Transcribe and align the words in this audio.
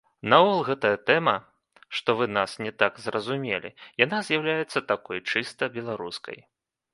Наогул 0.33 0.61
гэтая 0.69 0.93
тэма, 1.09 1.33
што 1.99 2.15
вы 2.21 2.25
нас 2.37 2.55
не 2.67 2.71
так 2.85 2.97
зразумелі, 3.05 3.69
яна 4.05 4.23
з'яўляецца 4.31 4.85
такой 4.91 5.23
чыста 5.31 5.63
беларускай. 5.79 6.43